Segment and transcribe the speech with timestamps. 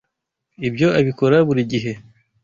[0.67, 1.91] Ibyo abikora buri gihe.